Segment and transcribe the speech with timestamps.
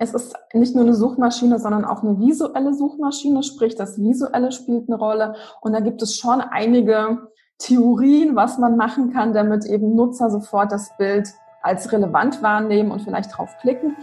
[0.00, 4.88] Es ist nicht nur eine Suchmaschine, sondern auch eine visuelle Suchmaschine, sprich das Visuelle spielt
[4.88, 5.34] eine Rolle.
[5.60, 7.18] Und da gibt es schon einige
[7.58, 11.28] Theorien, was man machen kann, damit eben Nutzer sofort das Bild
[11.62, 13.96] als relevant wahrnehmen und vielleicht draufklicken.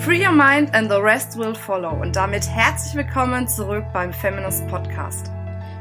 [0.00, 1.92] Free your mind and the rest will follow.
[2.00, 5.30] Und damit herzlich willkommen zurück beim Feminist Podcast.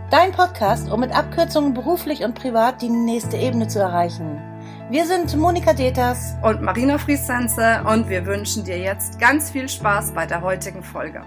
[0.10, 4.51] Dein Podcast, um mit Abkürzungen beruflich und privat die nächste Ebene zu erreichen.
[4.92, 10.12] Wir sind Monika Deters und Marina Friesense und wir wünschen dir jetzt ganz viel Spaß
[10.12, 11.22] bei der heutigen Folge.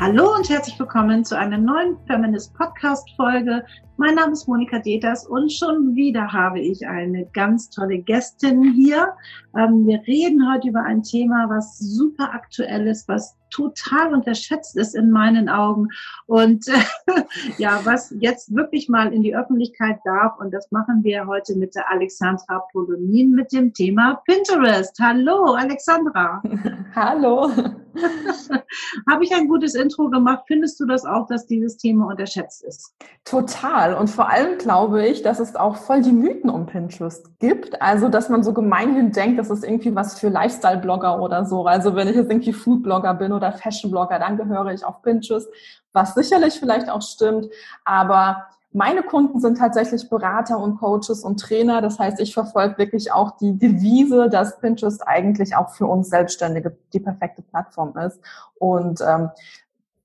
[0.00, 3.66] Hallo und herzlich willkommen zu einer neuen Feminist Podcast Folge.
[4.00, 9.12] Mein Name ist Monika Deters und schon wieder habe ich eine ganz tolle Gästin hier.
[9.56, 14.94] Ähm, wir reden heute über ein Thema, was super aktuell ist, was total unterschätzt ist
[14.94, 15.88] in meinen Augen
[16.26, 16.72] und äh,
[17.58, 20.38] ja, was jetzt wirklich mal in die Öffentlichkeit darf.
[20.38, 24.96] Und das machen wir heute mit der Alexandra Polonin mit dem Thema Pinterest.
[25.00, 26.42] Hallo, Alexandra.
[26.94, 27.50] Hallo.
[29.10, 30.44] Habe ich ein gutes Intro gemacht?
[30.46, 32.94] Findest du das auch, dass dieses Thema unterschätzt ist?
[33.24, 33.87] Total.
[33.94, 37.80] Und vor allem glaube ich, dass es auch voll die Mythen um Pinterest gibt.
[37.80, 41.66] Also, dass man so gemeinhin denkt, das ist irgendwie was für Lifestyle-Blogger oder so.
[41.66, 45.48] Also, wenn ich jetzt irgendwie Food-Blogger bin oder Fashion-Blogger, dann gehöre ich auf Pinterest,
[45.92, 47.48] was sicherlich vielleicht auch stimmt.
[47.84, 51.80] Aber meine Kunden sind tatsächlich Berater und Coaches und Trainer.
[51.80, 56.76] Das heißt, ich verfolge wirklich auch die Devise, dass Pinterest eigentlich auch für uns Selbstständige
[56.92, 58.20] die perfekte Plattform ist.
[58.58, 59.30] Und ähm,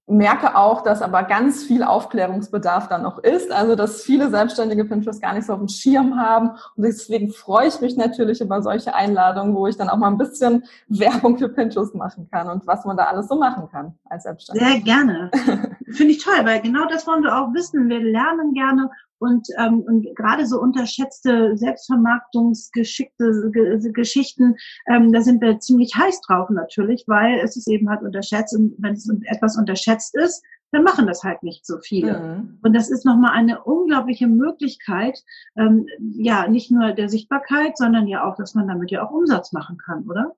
[0.05, 3.51] merke auch, dass aber ganz viel Aufklärungsbedarf dann noch ist.
[3.51, 6.49] Also, dass viele Selbstständige Pinterest gar nicht so auf dem Schirm haben.
[6.75, 10.17] Und deswegen freue ich mich natürlich über solche Einladungen, wo ich dann auch mal ein
[10.17, 14.23] bisschen Werbung für Pinterest machen kann und was man da alles so machen kann als
[14.23, 14.65] Selbstständige.
[14.65, 15.31] Sehr gerne.
[15.91, 17.87] Finde ich toll, weil genau das wollen wir auch wissen.
[17.87, 18.89] Wir lernen gerne
[19.23, 23.51] und, ähm, und gerade so unterschätzte Selbstvermarktungsgeschickte
[23.93, 24.55] Geschichten,
[24.87, 28.75] ähm, da sind wir ziemlich heiß drauf natürlich, weil es ist eben halt unterschätzt und
[28.79, 32.19] wenn es etwas unterschätzt ist, dann machen das halt nicht so viele.
[32.19, 32.59] Mhm.
[32.63, 35.23] Und das ist nochmal eine unglaubliche Möglichkeit,
[35.55, 39.53] ähm, ja, nicht nur der Sichtbarkeit, sondern ja auch, dass man damit ja auch Umsatz
[39.53, 40.35] machen kann, oder?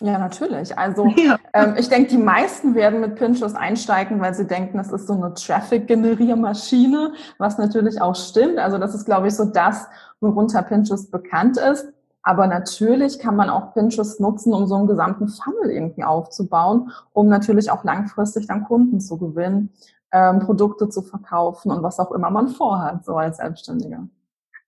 [0.00, 0.76] Ja, natürlich.
[0.78, 1.38] Also ja.
[1.52, 5.14] Ähm, ich denke, die meisten werden mit Pinterest einsteigen, weil sie denken, es ist so
[5.14, 8.58] eine Traffic-Generiermaschine, was natürlich auch stimmt.
[8.58, 9.86] Also das ist, glaube ich, so das,
[10.20, 11.92] worunter Pinterest bekannt ist.
[12.22, 17.28] Aber natürlich kann man auch Pinterest nutzen, um so einen gesamten Funnel irgendwie aufzubauen, um
[17.28, 19.70] natürlich auch langfristig dann Kunden zu gewinnen,
[20.12, 24.08] ähm, Produkte zu verkaufen und was auch immer man vorhat, so als Selbstständiger.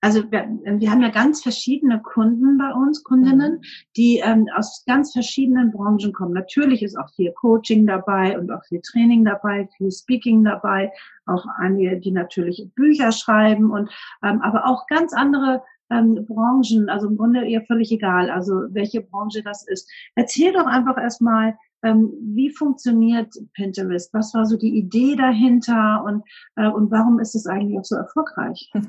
[0.01, 3.61] Also wir, wir haben ja ganz verschiedene Kunden bei uns, Kundinnen, mhm.
[3.95, 6.33] die ähm, aus ganz verschiedenen Branchen kommen.
[6.33, 10.91] Natürlich ist auch viel Coaching dabei und auch viel Training dabei, viel Speaking dabei,
[11.27, 13.91] auch einige, die natürlich Bücher schreiben und
[14.23, 15.61] ähm, aber auch ganz andere
[15.91, 19.89] ähm, Branchen, also im Grunde eher völlig egal, also welche Branche das ist.
[20.15, 24.13] Erzähl doch einfach erstmal, ähm, wie funktioniert Pinterest?
[24.13, 26.23] Was war so die Idee dahinter und,
[26.55, 28.71] äh, und warum ist es eigentlich auch so erfolgreich?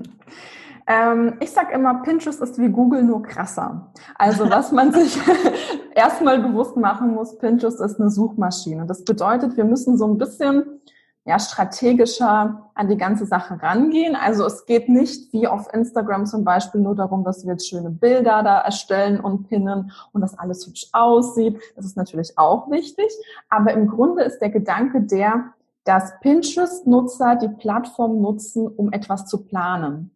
[0.87, 3.93] Ähm, ich sage immer, Pinterest ist wie Google nur krasser.
[4.17, 5.17] Also was man sich
[5.95, 8.87] erstmal bewusst machen muss, Pinterest ist eine Suchmaschine.
[8.87, 10.81] Das bedeutet, wir müssen so ein bisschen
[11.25, 14.17] ja, strategischer an die ganze Sache rangehen.
[14.17, 17.91] Also es geht nicht wie auf Instagram zum Beispiel nur darum, dass wir jetzt schöne
[17.91, 21.61] Bilder da erstellen und pinnen und das alles hübsch aussieht.
[21.77, 23.07] Das ist natürlich auch wichtig.
[23.49, 25.53] Aber im Grunde ist der Gedanke der,
[25.85, 30.11] dass Pinterest-Nutzer die Plattform nutzen, um etwas zu planen.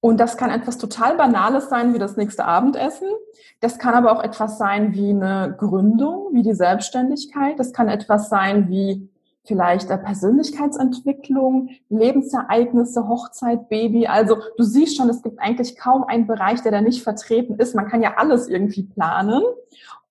[0.00, 3.08] Und das kann etwas total Banales sein, wie das nächste Abendessen.
[3.60, 7.58] Das kann aber auch etwas sein wie eine Gründung, wie die Selbstständigkeit.
[7.58, 9.08] Das kann etwas sein wie
[9.44, 14.06] vielleicht Persönlichkeitsentwicklung, Lebensereignisse, Hochzeit, Baby.
[14.06, 17.74] Also du siehst schon, es gibt eigentlich kaum einen Bereich, der da nicht vertreten ist.
[17.74, 19.42] Man kann ja alles irgendwie planen.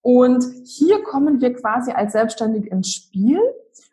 [0.01, 3.39] Und hier kommen wir quasi als Selbstständig ins Spiel,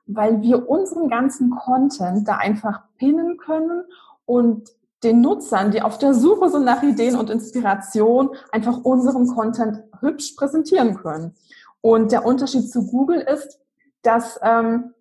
[0.06, 3.84] weil wir unseren ganzen Content da einfach pinnen können
[4.26, 4.68] und
[5.02, 10.32] den Nutzern, die auf der Suche sind nach Ideen und Inspiration, einfach unseren Content hübsch
[10.32, 11.34] präsentieren können.
[11.80, 13.58] Und der Unterschied zu Google ist,
[14.02, 14.92] dass ähm,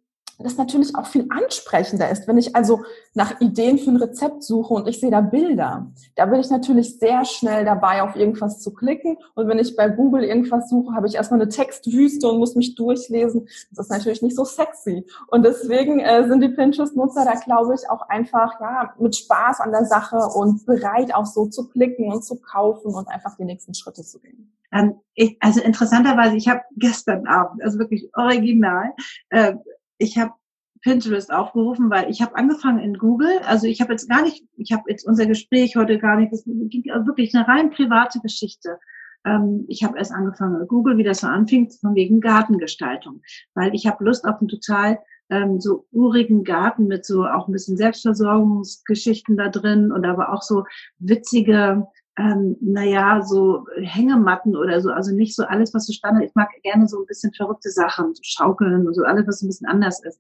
[0.44, 2.28] das natürlich auch viel ansprechender ist.
[2.28, 2.84] Wenn ich also
[3.14, 6.98] nach Ideen für ein Rezept suche und ich sehe da Bilder, da bin ich natürlich
[6.98, 9.18] sehr schnell dabei, auf irgendwas zu klicken.
[9.36, 12.76] Und wenn ich bei Google irgendwas suche, habe ich erstmal eine Textwüste und muss mich
[12.76, 13.48] durchlesen.
[13.72, 15.06] Das ist natürlich nicht so sexy.
[15.28, 19.72] Und deswegen äh, sind die Pinterest-Nutzer da, glaube ich, auch einfach ja mit Spaß an
[19.72, 23.74] der Sache und bereit, auch so zu klicken und zu kaufen und einfach die nächsten
[23.74, 24.54] Schritte zu gehen.
[24.72, 24.96] Ähm,
[25.40, 28.94] also interessanterweise, ich habe gestern Abend, also wirklich original,
[29.30, 29.56] äh,
[30.00, 30.34] ich habe
[30.82, 33.40] Pinterest aufgerufen, weil ich habe angefangen in Google.
[33.46, 36.44] Also ich habe jetzt gar nicht, ich habe jetzt unser Gespräch heute gar nicht, das
[36.46, 38.80] ging wirklich eine rein private Geschichte.
[39.26, 43.22] ähm, ich habe erst angefangen, Google, wie das so anfing, von wegen Gartengestaltung,
[43.54, 45.00] weil ich habe Lust auf einen total
[45.30, 50.42] ähm, so urigen Garten mit so auch ein bisschen Selbstversorgungsgeschichten da drin und aber auch
[50.42, 50.64] so
[50.98, 51.88] witzige
[52.20, 56.50] ähm, naja, so Hängematten oder so, also nicht so alles, was so Standard, ich mag
[56.64, 60.04] gerne so ein bisschen verrückte Sachen, so Schaukeln und so alles, was ein bisschen anders
[60.04, 60.20] ist.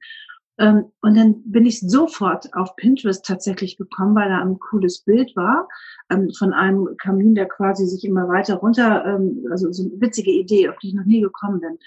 [0.57, 5.35] Ähm, und dann bin ich sofort auf Pinterest tatsächlich gekommen, weil da ein cooles Bild
[5.35, 5.67] war
[6.09, 10.31] ähm, von einem Kamin, der quasi sich immer weiter runter, ähm, also so eine witzige
[10.31, 11.79] Idee, auf die ich noch nie gekommen bin.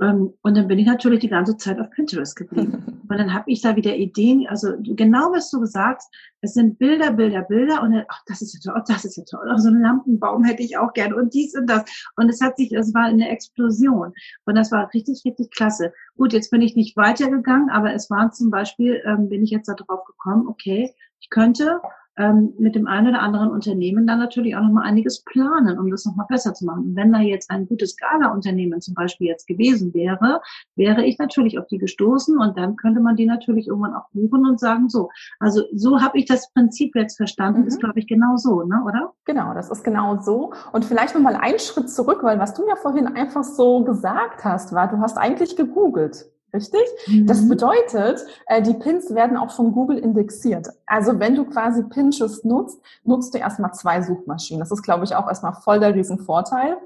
[0.00, 3.02] Ähm, und dann bin ich natürlich die ganze Zeit auf Pinterest geblieben.
[3.08, 6.02] Und dann habe ich da wieder Ideen, also genau was du gesagt
[6.46, 9.24] es sind Bilder, Bilder, Bilder und dann, ach, das ist ja toll, das ist ja
[9.24, 11.84] toll, auch so einen Lampenbaum hätte ich auch gern und dies und das.
[12.16, 14.12] Und es hat sich, es war eine Explosion.
[14.44, 15.92] Und das war richtig, richtig klasse.
[16.16, 19.68] Gut, jetzt bin ich nicht weitergegangen, aber es waren zum Beispiel, ähm, bin ich jetzt
[19.68, 21.80] darauf gekommen, okay, ich könnte
[22.16, 26.04] ähm, mit dem einen oder anderen Unternehmen dann natürlich auch nochmal einiges planen, um das
[26.04, 26.84] nochmal besser zu machen.
[26.84, 30.40] Und wenn da jetzt ein gutes Gala-Unternehmen zum Beispiel jetzt gewesen wäre,
[30.76, 34.46] wäre ich natürlich auf die gestoßen und dann könnte man die natürlich irgendwann auch buchen
[34.46, 37.66] und sagen, so, also so habe ich das Prinzip jetzt verstanden, mhm.
[37.66, 39.12] ist glaube ich genau so, ne, oder?
[39.24, 40.52] Genau, das ist genau so.
[40.72, 44.72] Und vielleicht nochmal einen Schritt zurück, weil was du ja vorhin einfach so gesagt hast,
[44.72, 46.30] war, du hast eigentlich gegoogelt.
[46.56, 46.80] Richtig?
[47.06, 47.26] Mhm.
[47.26, 50.68] Das bedeutet, äh, die Pins werden auch von Google indexiert.
[50.86, 54.60] Also wenn du quasi Pinterest nutzt, nutzt du erstmal zwei Suchmaschinen.
[54.60, 56.78] Das ist, glaube ich, auch erstmal voll der Riesenvorteil.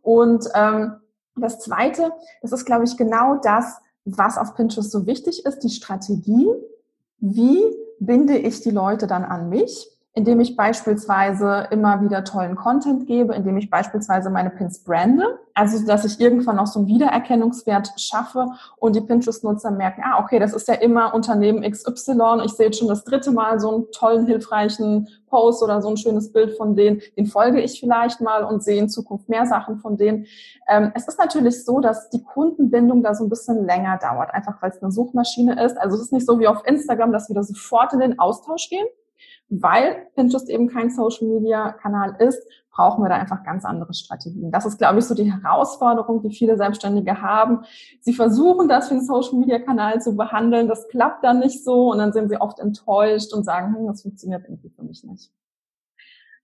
[0.00, 0.92] Und ähm,
[1.34, 5.70] das Zweite, das ist, glaube ich, genau das, was auf Pinterest so wichtig ist, die
[5.70, 6.46] Strategie.
[7.18, 7.64] Wie
[7.98, 9.90] binde ich die Leute dann an mich?
[10.16, 15.86] Indem ich beispielsweise immer wieder tollen Content gebe, indem ich beispielsweise meine Pins brande, also
[15.86, 18.46] dass ich irgendwann noch so einen Wiedererkennungswert schaffe
[18.78, 22.78] und die Pinterest-Nutzer merken, ah, okay, das ist ja immer Unternehmen XY, ich sehe jetzt
[22.78, 26.74] schon das dritte Mal so einen tollen, hilfreichen Post oder so ein schönes Bild von
[26.74, 30.24] denen, den folge ich vielleicht mal und sehe in Zukunft mehr Sachen von denen.
[30.66, 34.62] Ähm, es ist natürlich so, dass die Kundenbindung da so ein bisschen länger dauert, einfach
[34.62, 35.76] weil es eine Suchmaschine ist.
[35.76, 38.70] Also es ist nicht so wie auf Instagram, dass wir da sofort in den Austausch
[38.70, 38.86] gehen,
[39.48, 44.50] weil Pinterest eben kein Social Media Kanal ist, brauchen wir da einfach ganz andere Strategien.
[44.50, 47.60] Das ist, glaube ich, so die Herausforderung, die viele Selbstständige haben.
[48.00, 50.68] Sie versuchen, das für einen Social Media Kanal zu behandeln.
[50.68, 54.02] Das klappt dann nicht so und dann sind sie oft enttäuscht und sagen, hm, das
[54.02, 55.30] funktioniert irgendwie für mich nicht.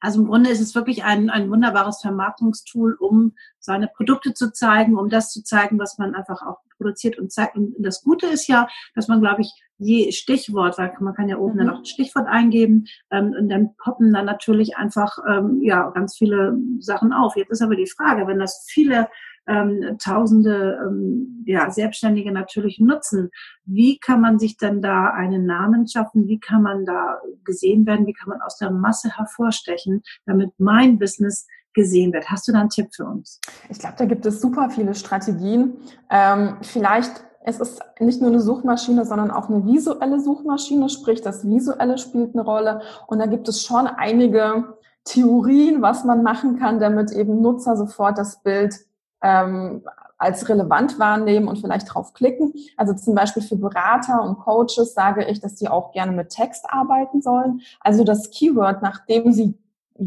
[0.01, 4.99] Also im Grunde ist es wirklich ein, ein wunderbares Vermarktungstool, um seine Produkte zu zeigen,
[4.99, 7.57] um das zu zeigen, was man einfach auch produziert und zeigt.
[7.57, 8.67] Und das Gute ist ja,
[8.97, 11.58] dass man, glaube ich, je Stichwort, weil man kann ja oben mhm.
[11.58, 16.17] dann auch ein Stichwort eingeben ähm, und dann poppen dann natürlich einfach ähm, ja ganz
[16.17, 17.37] viele Sachen auf.
[17.37, 19.08] Jetzt ist aber die Frage, wenn das viele
[19.46, 23.31] ähm, Tausende ähm, ja, Selbstständige natürlich nutzen.
[23.64, 26.29] Wie kann man sich denn da einen Namen schaffen?
[26.29, 28.06] Wie kann man da gesehen werden?
[28.06, 32.31] Wie kann man aus der Masse hervorstechen, damit mein Business gesehen wird?
[32.31, 33.40] Hast du da einen Tipp für uns?
[33.69, 35.75] Ich glaube, da gibt es super viele Strategien.
[36.11, 41.47] Ähm, vielleicht es ist nicht nur eine Suchmaschine, sondern auch eine visuelle Suchmaschine, sprich das
[41.47, 42.83] Visuelle spielt eine Rolle.
[43.06, 48.19] Und da gibt es schon einige Theorien, was man machen kann, damit eben Nutzer sofort
[48.19, 48.75] das Bild
[49.23, 49.83] ähm,
[50.19, 52.55] als relevant wahrnehmen und vielleicht draufklicken.
[52.77, 56.65] Also zum Beispiel für Berater und Coaches sage ich, dass die auch gerne mit Text
[56.69, 57.61] arbeiten sollen.
[57.81, 59.59] Also das Keyword, nachdem sie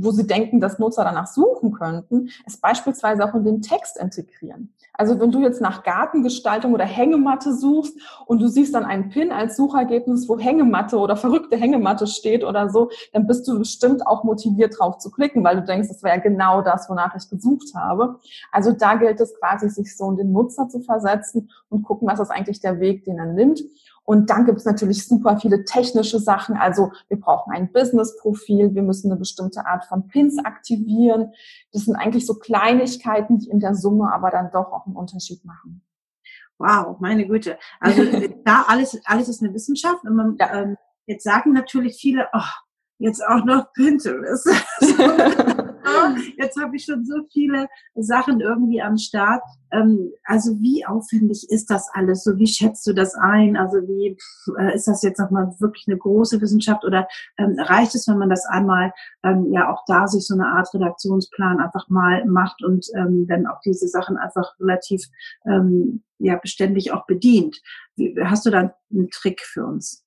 [0.04, 4.74] wo sie denken, dass Nutzer danach suchen könnten, ist beispielsweise auch in den Text integrieren.
[4.98, 9.32] Also wenn du jetzt nach Gartengestaltung oder Hängematte suchst und du siehst dann einen Pin
[9.32, 14.24] als Suchergebnis, wo Hängematte oder verrückte Hängematte steht oder so, dann bist du bestimmt auch
[14.24, 18.20] motiviert drauf zu klicken, weil du denkst, das wäre genau das, wonach ich gesucht habe.
[18.52, 22.20] Also da gilt es quasi, sich so in den Nutzer zu versetzen und gucken, was
[22.20, 23.62] ist eigentlich der Weg, den er nimmt.
[24.06, 26.56] Und dann gibt es natürlich super viele technische Sachen.
[26.56, 31.34] Also wir brauchen ein Business-Profil, wir müssen eine bestimmte Art von Pins aktivieren.
[31.74, 35.44] Das sind eigentlich so Kleinigkeiten, die in der Summe aber dann doch auch einen Unterschied
[35.44, 35.82] machen.
[36.60, 37.58] Wow, meine Güte.
[37.80, 38.04] Also
[38.46, 40.04] da alles, alles ist eine Wissenschaft.
[40.04, 42.40] Und man, ähm, jetzt sagen natürlich viele, oh,
[43.00, 44.48] jetzt auch noch Pinterest.
[46.38, 49.42] jetzt habe ich schon so viele Sachen irgendwie am Start.
[49.72, 52.24] Ähm, also wie aufwendig ist das alles?
[52.24, 53.58] So wie schätzt du das ein?
[53.58, 54.18] Also wie
[54.60, 58.30] äh, ist das jetzt nochmal wirklich eine große Wissenschaft oder ähm, reicht es, wenn man
[58.30, 62.86] das einmal ähm, ja auch da sich so eine Art Redaktionsplan einfach mal macht und
[62.96, 65.04] dann auch diese Sachen einfach relativ
[66.20, 67.62] ja beständig auch bedient?
[68.24, 70.06] Hast du da einen Trick für uns?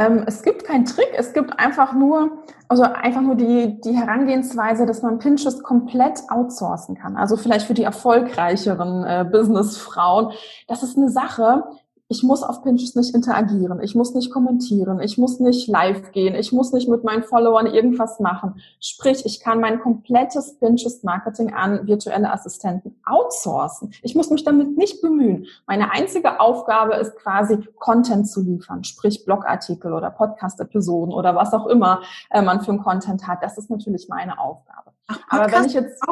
[0.00, 4.86] Ähm, es gibt keinen Trick, es gibt einfach nur, also einfach nur die, die Herangehensweise,
[4.86, 7.16] dass man Pinterest komplett outsourcen kann.
[7.16, 10.32] Also vielleicht für die erfolgreicheren äh, Businessfrauen.
[10.68, 11.64] Das ist eine Sache,
[12.10, 16.34] ich muss auf Pinterest nicht interagieren, ich muss nicht kommentieren, ich muss nicht live gehen,
[16.34, 18.60] ich muss nicht mit meinen Followern irgendwas machen.
[18.80, 23.92] Sprich, ich kann mein komplettes Pinterest-Marketing an virtuelle Assistenten outsourcen.
[24.02, 25.46] Ich muss mich damit nicht bemühen.
[25.68, 31.66] Meine einzige Aufgabe ist quasi Content zu liefern, sprich Blogartikel oder Podcast-Episoden oder was auch
[31.68, 33.40] immer äh, man für einen Content hat.
[33.44, 34.90] Das ist natürlich meine Aufgabe.
[35.06, 36.02] Ach, Aber wenn ich jetzt.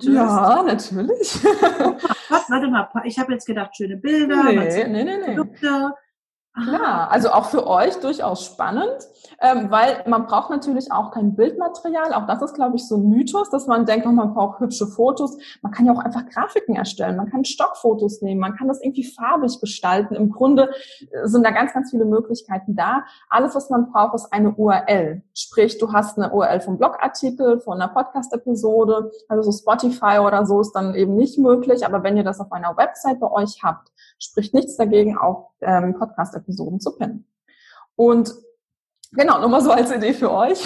[0.00, 1.40] Ja, natürlich.
[2.28, 2.50] Was?
[2.50, 5.34] Warte mal, ich habe jetzt gedacht, schöne Bilder, nee, nee, nee.
[5.34, 5.94] Produkte.
[6.62, 8.96] Klar, also auch für euch durchaus spannend,
[9.42, 12.14] ähm, weil man braucht natürlich auch kein Bildmaterial.
[12.14, 14.86] Auch das ist, glaube ich, so ein Mythos, dass man denkt, oh, man braucht hübsche
[14.86, 15.36] Fotos.
[15.60, 17.16] Man kann ja auch einfach Grafiken erstellen.
[17.16, 18.40] Man kann Stockfotos nehmen.
[18.40, 20.14] Man kann das irgendwie farbig gestalten.
[20.14, 20.70] Im Grunde
[21.10, 23.04] äh, sind da ganz, ganz viele Möglichkeiten da.
[23.28, 25.22] Alles, was man braucht, ist eine URL.
[25.34, 29.10] Sprich, du hast eine URL vom Blogartikel, von einer Podcast-Episode.
[29.28, 31.84] Also so Spotify oder so ist dann eben nicht möglich.
[31.84, 35.94] Aber wenn ihr das auf einer Website bei euch habt, spricht nichts dagegen, auch ähm,
[36.46, 37.26] Podcast-Episoden zu pinnen.
[37.96, 38.32] Und
[39.12, 40.64] genau, nur mal so als Idee für euch.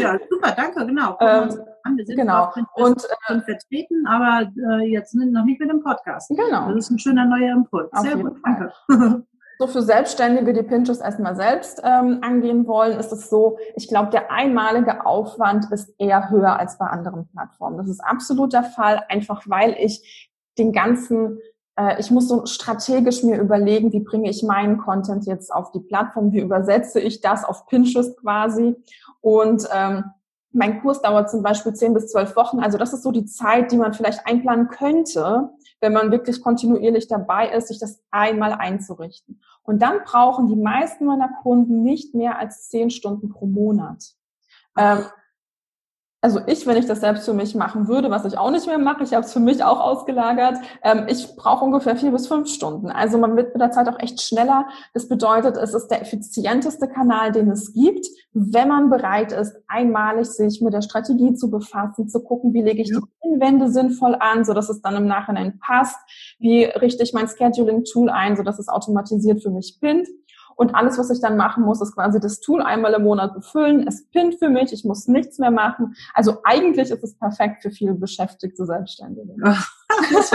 [0.00, 1.16] Ja, super, danke, genau.
[1.20, 1.50] Ähm,
[1.96, 2.52] wir sind genau.
[2.74, 6.30] und äh, vertreten, aber äh, jetzt noch nicht mit dem Podcast.
[6.30, 6.68] Genau.
[6.68, 7.90] Das ist ein schöner neuer Impuls.
[8.00, 8.72] Sehr gut, Fall.
[8.88, 9.26] danke.
[9.58, 14.08] So für Selbstständige, die Pinterest erstmal selbst ähm, angehen wollen, ist es so, ich glaube,
[14.08, 17.76] der einmalige Aufwand ist eher höher als bei anderen Plattformen.
[17.76, 21.40] Das ist absolut der Fall, einfach weil ich den ganzen
[21.98, 26.32] ich muss so strategisch mir überlegen, wie bringe ich meinen Content jetzt auf die Plattform,
[26.32, 28.76] wie übersetze ich das auf Pinterest quasi.
[29.20, 30.04] Und ähm,
[30.52, 32.60] mein Kurs dauert zum Beispiel zehn bis zwölf Wochen.
[32.60, 37.06] Also das ist so die Zeit, die man vielleicht einplanen könnte, wenn man wirklich kontinuierlich
[37.06, 39.40] dabei ist, sich das einmal einzurichten.
[39.62, 44.14] Und dann brauchen die meisten meiner Kunden nicht mehr als zehn Stunden pro Monat.
[44.76, 45.04] Ähm,
[46.22, 48.78] also ich, wenn ich das selbst für mich machen würde, was ich auch nicht mehr
[48.78, 52.48] mache, ich habe es für mich auch ausgelagert, ähm, ich brauche ungefähr vier bis fünf
[52.48, 52.90] Stunden.
[52.90, 54.66] Also man wird mit der Zeit auch echt schneller.
[54.92, 60.26] Das bedeutet, es ist der effizienteste Kanal, den es gibt, wenn man bereit ist, einmalig
[60.26, 62.98] sich mit der Strategie zu befassen, zu gucken, wie lege ich ja.
[63.00, 65.96] die Inwände sinnvoll an, so dass es dann im Nachhinein passt,
[66.38, 70.06] wie richte ich mein Scheduling-Tool ein, so dass es automatisiert für mich pinnt.
[70.60, 73.88] Und alles, was ich dann machen muss, ist quasi das Tool einmal im Monat befüllen.
[73.88, 75.94] Es pinnt für mich, ich muss nichts mehr machen.
[76.12, 79.36] Also eigentlich ist es perfekt für viele beschäftigte Selbstständige.
[80.12, 80.30] das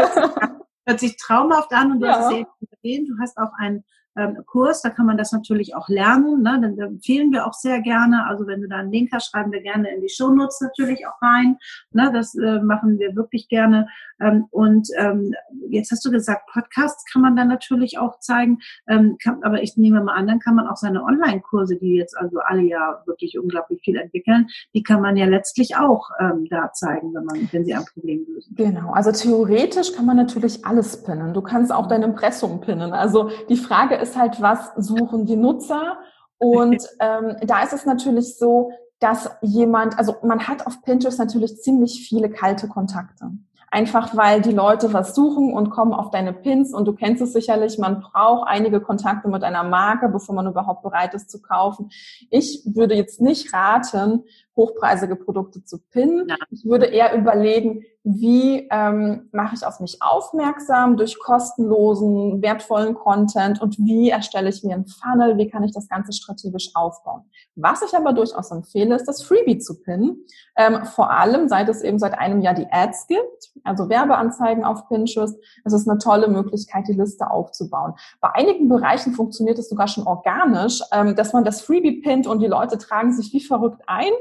[0.88, 2.18] hört sich traumhaft an und du ja.
[2.18, 3.84] hast es eben du hast auch ein
[4.18, 6.42] ähm, Kurs, da kann man das natürlich auch lernen.
[6.42, 6.60] Ne?
[6.62, 8.26] Dann empfehlen wir auch sehr gerne.
[8.28, 11.22] Also wenn du da einen Link hast, schreiben wir gerne in die Shownotes natürlich auch
[11.22, 11.58] rein.
[11.92, 12.12] Ne?
[12.14, 13.88] Das äh, machen wir wirklich gerne.
[14.22, 15.34] Ähm, und ähm,
[15.70, 18.60] jetzt hast du gesagt, Podcasts kann man dann natürlich auch zeigen.
[18.88, 22.18] Ähm, kann, aber ich nehme mal an, dann kann man auch seine Online-Kurse, die jetzt
[22.18, 26.72] also alle ja wirklich unglaublich viel entwickeln, die kann man ja letztlich auch ähm, da
[26.72, 28.56] zeigen, wenn man, wenn sie ein Problem lösen.
[28.56, 28.92] Genau.
[28.92, 31.34] Also theoretisch kann man natürlich alles pinnen.
[31.34, 32.94] Du kannst auch dein Impressum pinnen.
[32.94, 35.98] Also die Frage ist, ist halt, was suchen die Nutzer?
[36.38, 41.62] Und ähm, da ist es natürlich so, dass jemand, also man hat auf Pinterest natürlich
[41.62, 43.32] ziemlich viele kalte Kontakte.
[43.72, 47.34] Einfach weil die Leute was suchen und kommen auf deine Pins und du kennst es
[47.34, 51.90] sicherlich, man braucht einige Kontakte mit einer Marke, bevor man überhaupt bereit ist zu kaufen.
[52.30, 54.24] Ich würde jetzt nicht raten,
[54.56, 56.32] hochpreisige Produkte zu pinnen.
[56.52, 63.60] Ich würde eher überlegen, wie ähm, mache ich auf mich aufmerksam durch kostenlosen, wertvollen Content
[63.60, 67.24] und wie erstelle ich mir einen Funnel, wie kann ich das Ganze strategisch aufbauen.
[67.56, 70.24] Was ich aber durchaus empfehle, ist das Freebie zu pinnen,
[70.56, 74.88] ähm, vor allem seit es eben seit einem Jahr die Ads gibt, also Werbeanzeigen auf
[74.88, 75.36] Pinterest.
[75.64, 77.96] Es ist eine tolle Möglichkeit, die Liste aufzubauen.
[78.22, 82.40] Bei einigen Bereichen funktioniert es sogar schon organisch, ähm, dass man das Freebie pinnt und
[82.40, 84.12] die Leute tragen sich wie verrückt ein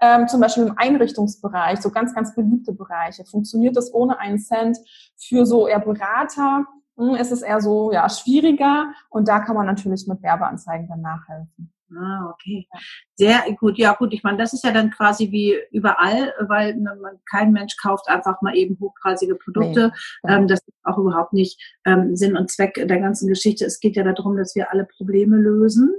[0.00, 3.24] ähm, zum Beispiel im Einrichtungsbereich, so ganz, ganz beliebte Bereiche.
[3.30, 4.78] Funktioniert das ohne einen Cent?
[5.16, 9.66] Für so eher Berater hm, ist es eher so ja schwieriger und da kann man
[9.66, 11.72] natürlich mit Werbeanzeigen dann nachhelfen.
[11.96, 12.68] Ah, okay.
[13.16, 13.76] Sehr gut.
[13.78, 14.12] Ja, gut.
[14.12, 18.08] Ich meine, das ist ja dann quasi wie überall, weil ne, man, kein Mensch kauft
[18.08, 19.92] einfach mal eben hochpreisige Produkte.
[20.22, 20.32] Nee.
[20.32, 23.64] Ähm, das ist auch überhaupt nicht ähm, Sinn und Zweck der ganzen Geschichte.
[23.64, 25.92] Es geht ja darum, dass wir alle Probleme lösen.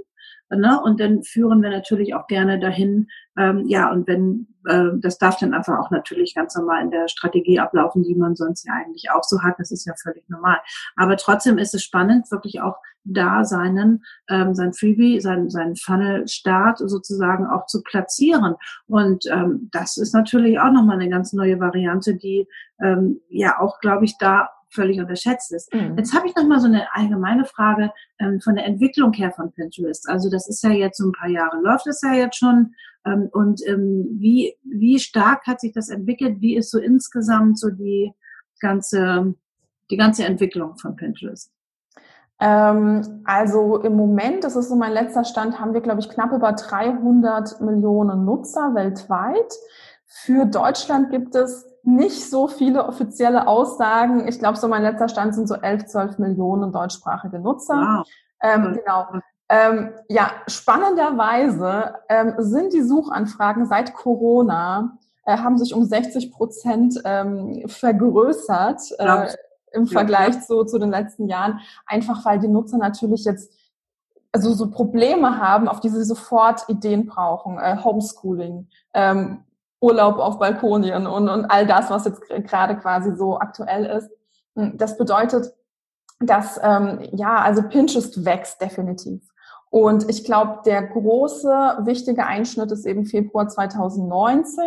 [0.56, 0.80] Ne?
[0.82, 5.38] Und dann führen wir natürlich auch gerne dahin, ähm, ja, und wenn, äh, das darf
[5.38, 9.10] dann einfach auch natürlich ganz normal in der Strategie ablaufen, die man sonst ja eigentlich
[9.10, 9.54] auch so hat.
[9.58, 10.58] Das ist ja völlig normal.
[10.96, 16.78] Aber trotzdem ist es spannend, wirklich auch da seinen, ähm, sein Freebie, sein, sein Funnel-Start
[16.78, 18.54] sozusagen auch zu platzieren.
[18.86, 22.46] Und ähm, das ist natürlich auch nochmal eine ganz neue Variante, die
[22.82, 25.72] ähm, ja auch, glaube ich, da völlig unterschätzt ist.
[25.72, 25.96] Mhm.
[25.96, 29.52] Jetzt habe ich noch mal so eine allgemeine Frage ähm, von der Entwicklung her von
[29.52, 30.08] Pinterest.
[30.08, 32.74] Also das ist ja jetzt so ein paar Jahre, läuft es ja jetzt schon.
[33.04, 36.40] Ähm, und ähm, wie, wie stark hat sich das entwickelt?
[36.40, 38.12] Wie ist so insgesamt so die
[38.60, 39.34] ganze,
[39.90, 41.52] die ganze Entwicklung von Pinterest?
[42.40, 46.32] Ähm, also im Moment, das ist so mein letzter Stand, haben wir, glaube ich, knapp
[46.32, 49.52] über 300 Millionen Nutzer weltweit.
[50.06, 54.28] Für Deutschland gibt es nicht so viele offizielle Aussagen.
[54.28, 57.74] Ich glaube, so mein letzter Stand sind so 11, 12 Millionen deutschsprachige Nutzer.
[57.74, 58.08] Wow.
[58.40, 59.06] Ähm, genau.
[59.48, 67.00] Ähm, ja, spannenderweise ähm, sind die Suchanfragen seit Corona äh, haben sich um 60 Prozent
[67.04, 69.28] ähm, vergrößert äh,
[69.72, 73.52] im Vergleich zu, zu den letzten Jahren, einfach weil die Nutzer natürlich jetzt
[74.32, 79.44] also so Probleme haben, auf die sie sofort Ideen brauchen, äh, Homeschooling, ähm,
[79.82, 84.10] Urlaub auf Balkonien und, und all das, was jetzt gerade quasi so aktuell ist.
[84.56, 85.52] Hm, das bedeutet,
[86.20, 89.28] dass ähm, ja, also Pinterest wächst definitiv.
[89.70, 94.62] Und ich glaube, der große, wichtige Einschnitt ist eben Februar 2019.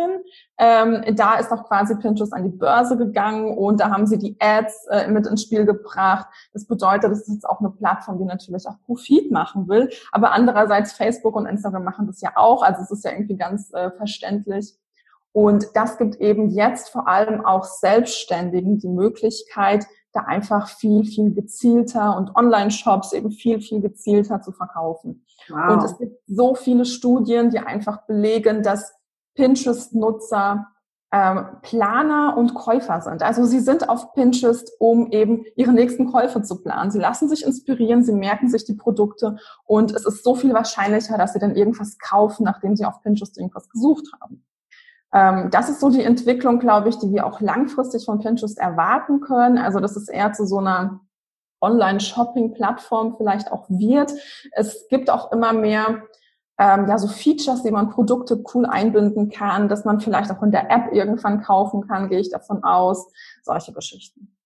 [0.58, 4.36] Ähm, da ist auch quasi Pinterest an die Börse gegangen und da haben sie die
[4.40, 6.26] Ads äh, mit ins Spiel gebracht.
[6.52, 9.88] Das bedeutet, es ist jetzt auch eine Plattform, die natürlich auch Profit machen will.
[10.10, 12.64] Aber andererseits Facebook und Instagram machen das ja auch.
[12.64, 14.76] Also es ist ja irgendwie ganz äh, verständlich.
[15.36, 21.34] Und das gibt eben jetzt vor allem auch Selbstständigen die Möglichkeit, da einfach viel, viel
[21.34, 25.26] gezielter und Online-Shops eben viel, viel gezielter zu verkaufen.
[25.50, 25.72] Wow.
[25.72, 28.94] Und es gibt so viele Studien, die einfach belegen, dass
[29.34, 30.68] Pinterest-Nutzer
[31.12, 33.22] ähm, Planer und Käufer sind.
[33.22, 36.90] Also sie sind auf Pinterest, um eben ihre nächsten Käufe zu planen.
[36.90, 41.18] Sie lassen sich inspirieren, sie merken sich die Produkte und es ist so viel wahrscheinlicher,
[41.18, 44.42] dass sie dann irgendwas kaufen, nachdem sie auf Pinterest irgendwas gesucht haben.
[45.16, 49.20] Ähm, das ist so die Entwicklung, glaube ich, die wir auch langfristig von Pinterest erwarten
[49.20, 49.56] können.
[49.56, 51.00] Also dass es eher zu so einer
[51.62, 54.12] Online-Shopping-Plattform vielleicht auch wird.
[54.52, 56.02] Es gibt auch immer mehr
[56.58, 60.50] ähm, ja so Features, die man Produkte cool einbinden kann, dass man vielleicht auch in
[60.50, 63.10] der App irgendwann kaufen kann, gehe ich davon aus.
[63.42, 64.36] Solche Geschichten.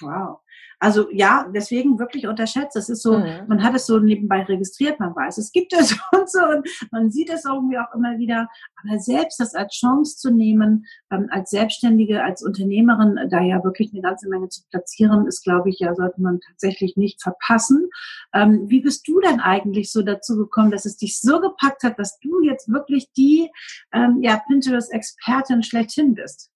[0.00, 0.40] Wow.
[0.84, 2.76] Also ja, deswegen wirklich unterschätzt.
[2.76, 3.44] Es ist so, mhm.
[3.48, 7.10] man hat es so nebenbei registriert, man weiß, es gibt es und so und man
[7.10, 8.50] sieht es irgendwie auch immer wieder.
[8.82, 13.94] Aber selbst das als Chance zu nehmen, ähm, als Selbstständige, als Unternehmerin, da ja wirklich
[13.94, 17.88] eine ganze Menge zu platzieren, ist, glaube ich, ja, sollte man tatsächlich nicht verpassen.
[18.34, 21.98] Ähm, wie bist du denn eigentlich so dazu gekommen, dass es dich so gepackt hat,
[21.98, 23.48] dass du jetzt wirklich die
[23.94, 26.50] ähm, ja, Pinterest-Expertin schlechthin bist?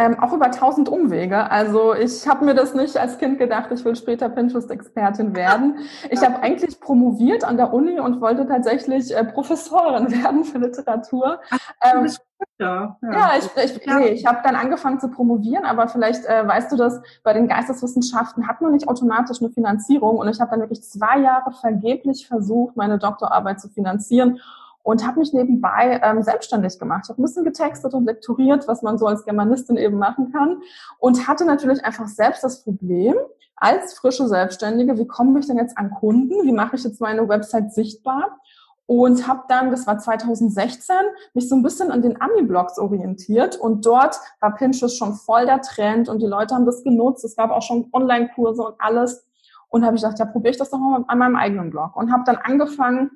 [0.00, 1.50] Ähm, auch über tausend Umwege.
[1.50, 5.76] Also ich habe mir das nicht als Kind gedacht, ich will später Pinterest-Expertin werden.
[6.08, 11.40] Ich habe eigentlich promoviert an der Uni und wollte tatsächlich äh, Professorin werden für Literatur.
[11.82, 12.10] Ähm,
[12.58, 13.12] ja, ja.
[13.12, 16.76] ja, ich, ich, nee, ich habe dann angefangen zu promovieren, aber vielleicht äh, weißt du
[16.76, 20.82] das, bei den Geisteswissenschaften hat man nicht automatisch eine Finanzierung und ich habe dann wirklich
[20.82, 24.40] zwei Jahre vergeblich versucht, meine Doktorarbeit zu finanzieren
[24.82, 27.04] und habe mich nebenbei ähm, selbstständig gemacht.
[27.04, 30.62] Ich habe ein bisschen getextet und lektoriert, was man so als Germanistin eben machen kann
[30.98, 33.14] und hatte natürlich einfach selbst das Problem,
[33.60, 36.46] als frische Selbstständige, wie komme ich denn jetzt an Kunden?
[36.46, 38.38] Wie mache ich jetzt meine Website sichtbar?
[38.86, 40.96] Und habe dann, das war 2016,
[41.34, 45.60] mich so ein bisschen an den Ami-Blogs orientiert und dort war Pinterest schon voll der
[45.60, 47.24] Trend und die Leute haben das genutzt.
[47.24, 49.24] Es gab auch schon Online-Kurse und alles.
[49.68, 51.94] Und habe ich gedacht, ja, probiere ich das doch mal an meinem eigenen Blog.
[51.94, 53.10] Und habe dann angefangen,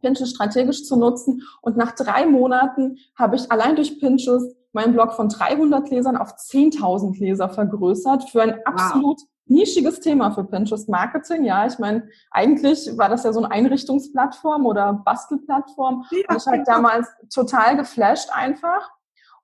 [0.00, 1.42] Pinterest strategisch zu nutzen.
[1.60, 6.34] Und nach drei Monaten habe ich allein durch Pinterest meinen Blog von 300 Lesern auf
[6.36, 9.28] 10.000 Leser vergrößert für ein absolut wow.
[9.46, 11.44] nischiges Thema für Pinterest Marketing.
[11.44, 16.04] Ja, ich meine, eigentlich war das ja so eine Einrichtungsplattform oder Bastelplattform.
[16.10, 18.90] Ja, und ich habe damals total geflasht einfach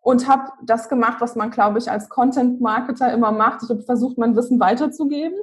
[0.00, 3.64] und habe das gemacht, was man, glaube ich, als Content-Marketer immer macht.
[3.64, 5.36] Ich habe versucht, mein Wissen weiterzugeben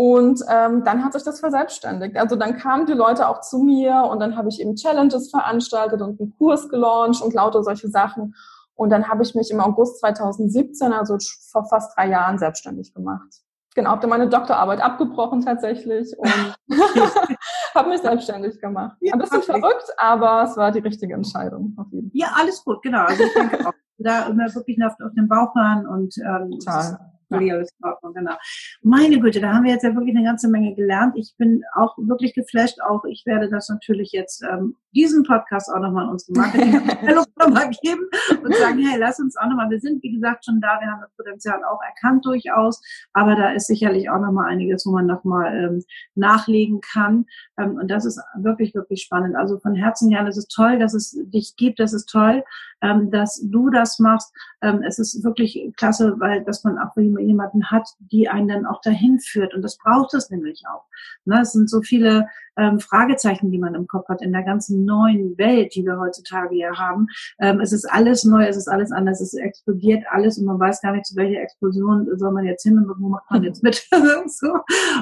[0.00, 2.16] und ähm, dann hat sich das verselbstständigt.
[2.16, 6.00] Also dann kamen die Leute auch zu mir und dann habe ich eben Challenges veranstaltet
[6.00, 8.34] und einen Kurs gelauncht und lauter solche Sachen.
[8.74, 11.18] Und dann habe ich mich im August 2017, also
[11.52, 13.28] vor fast drei Jahren, selbstständig gemacht.
[13.74, 16.56] Genau, habe dann meine Doktorarbeit abgebrochen tatsächlich und
[17.74, 18.96] habe mich selbstständig gemacht.
[19.12, 22.18] Ein bisschen verrückt, aber es war die richtige Entscheidung auf jeden Fall.
[22.18, 23.04] Ja, alles gut, genau.
[23.04, 27.09] Also ich denke auch, da immer wirklich auf, auf den Bauch hören und ähm, Total.
[27.30, 28.34] In Ordnung, genau.
[28.82, 31.14] Meine Güte, da haben wir jetzt ja wirklich eine ganze Menge gelernt.
[31.16, 32.80] Ich bin auch wirklich geflasht.
[32.82, 37.24] Auch ich werde das natürlich jetzt ähm, diesen Podcast auch nochmal unsere Marketingabteilung
[37.82, 38.08] geben
[38.42, 41.00] und sagen, hey, lass uns auch nochmal, wir sind wie gesagt schon da, wir haben
[41.00, 45.54] das Potenzial auch erkannt durchaus, aber da ist sicherlich auch nochmal einiges, wo man nochmal
[45.54, 47.26] ähm, nachlegen kann.
[47.58, 49.36] Ähm, und das ist wirklich, wirklich spannend.
[49.36, 52.42] Also von Herzen, Jan, es ist toll, dass es dich gibt, das ist toll.
[52.82, 54.32] ähm, dass du das machst.
[54.62, 58.80] Ähm, es ist wirklich klasse, weil dass man auch jemanden hat, die einen dann auch
[58.80, 59.54] dahin führt.
[59.54, 60.84] Und das braucht es nämlich auch.
[61.24, 64.84] Ne, es sind so viele ähm, Fragezeichen, die man im Kopf hat in der ganzen
[64.84, 67.06] neuen Welt, die wir heutzutage hier haben.
[67.38, 70.80] Ähm, es ist alles neu, es ist alles anders, es explodiert alles und man weiß
[70.80, 73.86] gar nicht, zu welcher Explosion soll man jetzt hin und wo macht man jetzt mit.
[74.26, 74.58] so.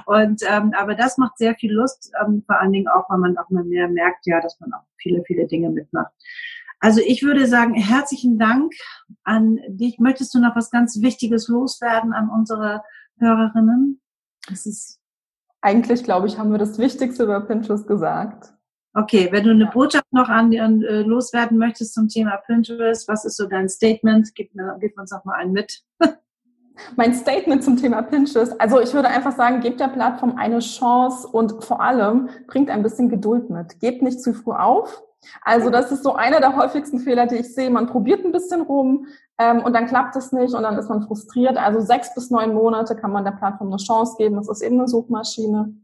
[0.07, 3.39] Und ähm, aber das macht sehr viel Lust, ähm, vor allen Dingen auch, weil man
[3.39, 6.13] auch mal mehr merkt, ja, dass man auch viele, viele Dinge mitmacht.
[6.81, 8.73] Also ich würde sagen, herzlichen Dank
[9.25, 9.99] an dich.
[9.99, 12.83] Möchtest du noch was ganz Wichtiges loswerden an unsere
[13.19, 14.01] Hörerinnen?
[14.49, 15.01] Das ist
[15.61, 18.55] eigentlich, glaube ich, haben wir das Wichtigste über Pinterest gesagt.
[18.95, 23.25] Okay, wenn du eine Botschaft noch an, an äh, loswerden möchtest zum Thema Pinterest, was
[23.25, 24.35] ist so dein Statement?
[24.35, 25.83] Gib, mir, gib uns noch mal einen mit.
[26.97, 28.59] mein Statement zum Thema Pinterest.
[28.61, 32.83] Also ich würde einfach sagen, gebt der Plattform eine Chance und vor allem bringt ein
[32.83, 33.79] bisschen Geduld mit.
[33.81, 35.03] Gebt nicht zu früh auf.
[35.43, 37.71] Also das ist so einer der häufigsten Fehler, die ich sehe.
[37.71, 39.07] Man probiert ein bisschen rum
[39.39, 41.57] ähm, und dann klappt es nicht und dann ist man frustriert.
[41.57, 44.37] Also sechs bis neun Monate kann man der Plattform eine Chance geben.
[44.37, 45.75] Das ist eben eine Suchmaschine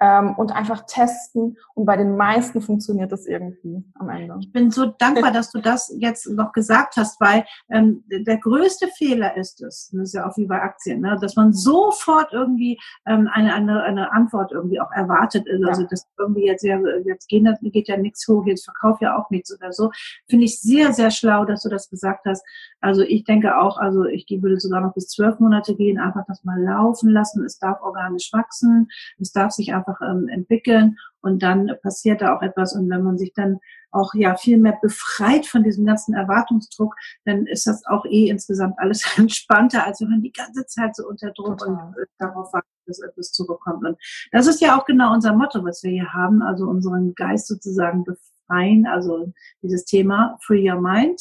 [0.00, 1.56] ähm, und einfach testen.
[1.74, 4.36] Und bei den meisten funktioniert das irgendwie am Ende.
[4.40, 8.88] Ich bin so dankbar, dass du das jetzt noch gesagt hast, weil ähm, der größte
[8.98, 12.78] Fehler ist es, das ist ja auch wie bei Aktien, ne, dass man sofort irgendwie
[13.06, 15.46] ähm, eine, eine, eine Antwort irgendwie auch erwartet.
[15.66, 15.88] Also ja.
[15.88, 19.54] dass irgendwie jetzt ja, jetzt geht, geht ja nichts hoch, jetzt verkauf ja auch nichts
[19.54, 19.90] oder so.
[20.28, 22.44] Finde ich sehr, sehr schlau, dass du das gesagt hast.
[22.80, 26.42] Also ich denke auch, also ich würde sogar noch bis zwölf Monate gehen, einfach das
[26.42, 27.44] mal laufen lassen.
[27.44, 28.88] Es darf organisch wachsen,
[29.20, 32.74] es darf sich einfach ähm, entwickeln und dann passiert da auch etwas.
[32.74, 33.58] Und wenn man sich dann
[33.90, 38.78] auch ja viel mehr befreit von diesem ganzen Erwartungsdruck, dann ist das auch eh insgesamt
[38.78, 41.74] alles entspannter, als wenn man die ganze Zeit so unter Druck Total.
[41.74, 43.84] und äh, darauf wartet, dass etwas zurückkommt.
[43.84, 43.96] Und
[44.32, 48.04] das ist ja auch genau unser Motto, was wir hier haben, also unseren Geist sozusagen
[48.04, 51.20] befreien, also dieses Thema Free Your Mind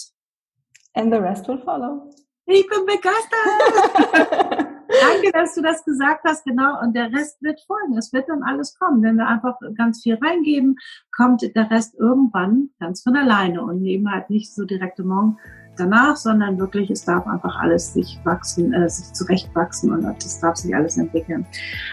[0.93, 2.09] And the rest will follow.
[2.45, 4.67] Ich bin begeistert.
[5.01, 6.79] Danke, dass du das gesagt hast, genau.
[6.81, 7.97] Und der Rest wird folgen.
[7.97, 9.01] Es wird dann alles kommen.
[9.01, 10.77] Wenn wir einfach ganz viel reingeben,
[11.15, 15.37] kommt der Rest irgendwann ganz von alleine und eben halt nicht so direkt morgen
[15.77, 20.57] danach, sondern wirklich, es darf einfach alles sich wachsen, äh, sich zurechtwachsen und es darf
[20.57, 21.45] sich alles entwickeln.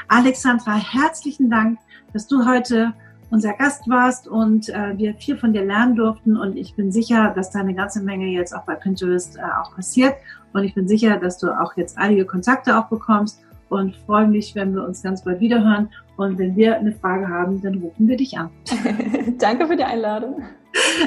[0.08, 1.78] Alexandra, herzlichen Dank,
[2.12, 2.92] dass du heute
[3.30, 6.36] unser Gast warst und äh, wir viel von dir lernen durften.
[6.36, 9.74] Und ich bin sicher, dass da eine ganze Menge jetzt auch bei Pinterest äh, auch
[9.74, 10.14] passiert.
[10.52, 14.54] Und ich bin sicher, dass du auch jetzt einige Kontakte auch bekommst und freue mich,
[14.54, 15.90] wenn wir uns ganz bald wiederhören.
[16.16, 18.50] Und wenn wir eine Frage haben, dann rufen wir dich an.
[19.38, 20.42] Danke für die Einladung.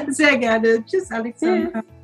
[0.08, 0.84] Sehr gerne.
[0.84, 1.72] Tschüss, Alexander.
[1.72, 2.01] Tschüss.